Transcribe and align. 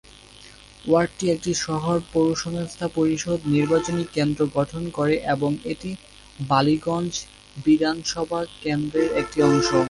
ওয়ার্ডটি 0.85 1.25
একটি 1.35 1.51
শহর 1.65 1.97
পৌরসংস্থা 2.13 2.87
পরিষদ 2.97 3.39
নির্বাচনী 3.55 4.03
কেন্দ্র 4.15 4.41
গঠন 4.57 4.83
করে 4.97 5.15
এবং 5.33 5.51
এটি 5.71 5.89
বালিগঞ্জ 6.49 7.13
বিধানসভা 7.57 8.39
কেন্দ্রর 8.63 9.07
একটি 9.21 9.37
অংশ। 9.47 9.69